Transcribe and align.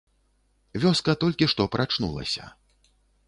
Вёска 0.85 1.13
толькі 1.25 1.49
што 1.53 1.67
прачнулася. 1.77 2.49